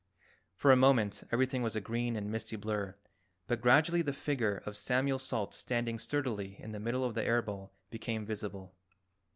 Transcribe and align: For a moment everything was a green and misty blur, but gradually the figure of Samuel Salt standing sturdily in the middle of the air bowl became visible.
For 0.55 0.71
a 0.71 0.75
moment 0.75 1.23
everything 1.31 1.61
was 1.61 1.75
a 1.75 1.79
green 1.79 2.15
and 2.15 2.31
misty 2.31 2.55
blur, 2.55 2.97
but 3.45 3.61
gradually 3.61 4.01
the 4.01 4.13
figure 4.13 4.63
of 4.65 4.75
Samuel 4.75 5.19
Salt 5.19 5.53
standing 5.53 5.99
sturdily 5.99 6.59
in 6.59 6.71
the 6.71 6.79
middle 6.79 7.03
of 7.03 7.13
the 7.13 7.23
air 7.23 7.43
bowl 7.43 7.71
became 7.91 8.25
visible. 8.25 8.73